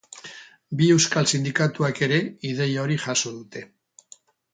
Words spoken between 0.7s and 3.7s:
Bi euskal sindikatuek ere ideia hori jaso dute.